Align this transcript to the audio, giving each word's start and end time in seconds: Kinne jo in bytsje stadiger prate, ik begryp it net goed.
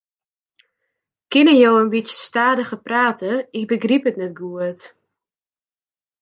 Kinne 1.31 1.53
jo 1.61 1.69
in 1.81 1.91
bytsje 1.93 2.17
stadiger 2.27 2.81
prate, 2.85 3.31
ik 3.59 3.63
begryp 3.71 4.03
it 4.09 4.19
net 4.21 4.37
goed. 4.39 4.79